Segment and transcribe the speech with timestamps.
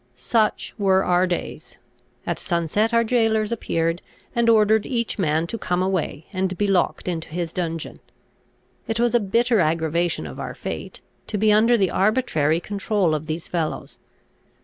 [0.15, 1.77] Such were our days.
[2.25, 4.01] At sunset our jailors appeared,
[4.35, 7.99] and ordered each man to come away, and be locked into his dungeon.
[8.87, 13.27] It was a bitter aggravation of our fate, to be under the arbitrary control of
[13.27, 13.99] these fellows.